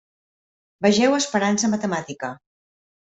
[0.85, 2.31] Vegeu esperança matemàtica.